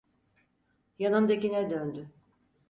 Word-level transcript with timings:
Yanındakine 0.99 1.69
döndü. 1.69 2.09